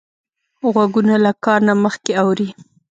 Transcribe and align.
غوږونه 0.73 1.15
له 1.25 1.31
کار 1.43 1.59
نه 1.67 1.73
مخکې 1.83 2.11
اوري 2.21 2.49